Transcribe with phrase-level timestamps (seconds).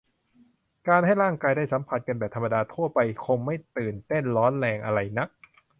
[0.87, 5.29] การให้ร่างกายได้สัมผัสกันแบบธรรมดาทั่วไปคงไม่ตื่นเต้นร้อนแรงอะไรนัก